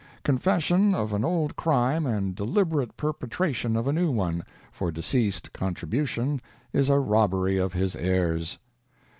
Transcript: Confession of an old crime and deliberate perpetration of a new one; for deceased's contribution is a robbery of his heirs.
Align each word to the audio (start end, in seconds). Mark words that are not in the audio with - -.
Confession 0.23 0.95
of 0.95 1.13
an 1.13 1.23
old 1.23 1.55
crime 1.55 2.07
and 2.07 2.33
deliberate 2.33 2.97
perpetration 2.97 3.75
of 3.75 3.85
a 3.85 3.93
new 3.93 4.09
one; 4.09 4.43
for 4.71 4.91
deceased's 4.91 5.49
contribution 5.49 6.41
is 6.73 6.89
a 6.89 6.97
robbery 6.97 7.57
of 7.57 7.73
his 7.73 7.95
heirs. 7.95 8.57